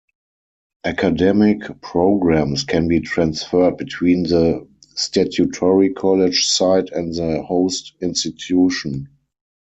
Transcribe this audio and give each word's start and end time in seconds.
Academic 0.83 1.79
programs 1.79 2.63
can 2.63 2.87
be 2.87 3.01
transferred 3.01 3.77
between 3.77 4.23
the 4.23 4.67
statutory 4.95 5.93
college 5.93 6.47
side 6.47 6.89
and 6.89 7.13
the 7.13 7.43
host 7.43 7.93
institution. 8.01 9.07